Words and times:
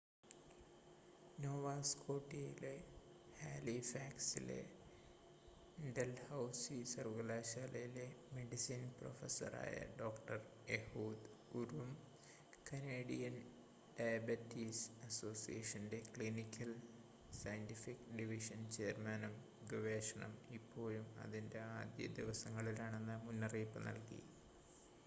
Nova 1.37 1.65
സ്‌കോട്ടിയയിലെ 1.89 2.71
ഹാലിഫാക്സിലെ 3.39 4.61
Dalhousie 5.95 6.77
സർവകലാശാലയിലെ 6.93 8.05
മെഡിസിൻ 8.31 8.81
പ്രൊഫസ്സറായ 8.95 9.75
ഡോക്‌ടർ 9.99 10.39
എഹൂദ് 10.77 11.29
ഉറും 11.53 11.91
കനേഡിയൻ 12.69 13.35
ഡയബറ്റിസ് 13.99 14.87
അസോസിയേഷൻ്റെ 15.09 15.99
ക്ലിനിക്കൽ 16.09 16.71
സയൻ്റിഫിക്ക് 17.41 18.09
ഡിവിഷൻ 18.17 18.63
ചെയർമാനും 18.77 19.35
ഗവേഷണം 19.67 20.33
ഇപ്പോഴും 20.59 21.07
അതിൻ്റെ 21.25 21.61
ആദ്യ 21.77 22.07
ദിവസങ്ങളിലാണെന്ന് 22.19 23.17
മുന്നറിയിപ്പ് 23.27 23.81
നൽകി 23.89 24.21